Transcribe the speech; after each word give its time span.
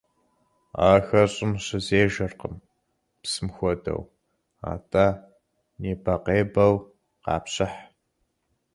Ахэр 0.91 1.29
щӀым 1.33 1.51
щызежэркъым, 1.65 2.55
псым 3.21 3.47
хуэдэу, 3.55 4.01
атӀэ 4.71 5.07
небэкъебэу 5.79 6.73
къапщыхь. 7.23 7.79